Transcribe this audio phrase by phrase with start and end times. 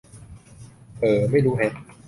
[0.99, 1.73] เอ่อ ไม่รู้แฮะ